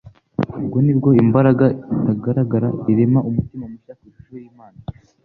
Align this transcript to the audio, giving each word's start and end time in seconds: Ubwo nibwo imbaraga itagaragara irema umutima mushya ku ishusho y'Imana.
Ubwo 0.59 0.77
nibwo 0.85 1.09
imbaraga 1.23 1.65
itagaragara 1.95 2.67
irema 2.91 3.19
umutima 3.29 3.63
mushya 3.71 3.93
ku 3.97 4.03
ishusho 4.09 4.33
y'Imana. 4.41 4.79